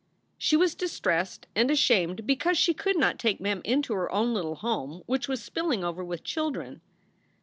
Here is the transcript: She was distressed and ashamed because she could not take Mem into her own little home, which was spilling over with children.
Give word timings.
She 0.39 0.57
was 0.57 0.73
distressed 0.73 1.45
and 1.55 1.69
ashamed 1.69 2.25
because 2.25 2.57
she 2.57 2.73
could 2.73 2.97
not 2.97 3.19
take 3.19 3.39
Mem 3.39 3.61
into 3.63 3.93
her 3.93 4.11
own 4.11 4.33
little 4.33 4.55
home, 4.55 5.03
which 5.05 5.27
was 5.27 5.43
spilling 5.43 5.83
over 5.83 6.03
with 6.03 6.23
children. 6.23 6.81